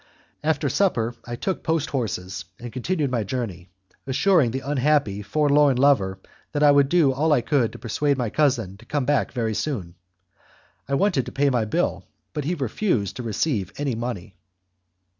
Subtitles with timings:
[0.43, 3.69] After supper I took post horses and continued my journey,
[4.07, 6.17] assuring the unhappy, forlorn lover
[6.53, 9.53] that I would do all I could to persuade my cousin to come back very
[9.53, 9.93] soon.
[10.87, 12.03] I wanted to pay my bill,
[12.33, 14.33] but he refused to receive any money.